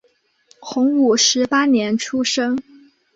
[0.59, 2.57] 洪武十八年出生。